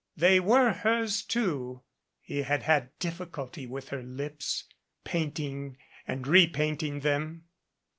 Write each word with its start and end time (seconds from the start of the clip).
They 0.17 0.39
were 0.39 0.71
hers, 0.73 1.21
too. 1.21 1.83
He 2.21 2.41
had 2.41 2.63
had 2.63 2.89
difficulty 2.97 3.67
with 3.67 3.89
her 3.89 4.01
lips, 4.01 4.63
painting 5.03 5.77
and 6.07 6.25
repainting 6.25 7.01
them. 7.01 7.43